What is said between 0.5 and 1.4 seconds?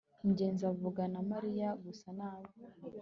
avugana na